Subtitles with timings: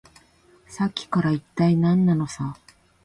[0.67, 2.57] さっきから、いったい何なのさ。